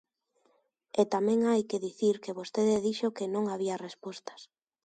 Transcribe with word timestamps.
E 1.01 1.03
tamén 1.13 1.39
hai 1.49 1.61
que 1.69 1.81
dicir 1.87 2.15
que 2.23 2.37
vostede 2.39 2.83
dixo 2.87 3.15
que 3.17 3.31
non 3.33 3.43
había 3.47 3.81
respostas. 3.85 4.41